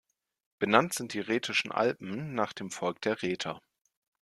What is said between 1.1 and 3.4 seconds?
die Rätischen Alpen nach dem Volk der